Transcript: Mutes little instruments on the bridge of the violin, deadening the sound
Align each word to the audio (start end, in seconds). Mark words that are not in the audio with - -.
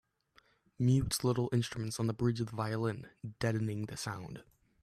Mutes 0.79 1.23
little 1.23 1.47
instruments 1.53 1.99
on 1.99 2.07
the 2.07 2.13
bridge 2.15 2.41
of 2.41 2.47
the 2.47 2.55
violin, 2.55 3.11
deadening 3.37 3.85
the 3.85 3.95
sound 3.95 4.41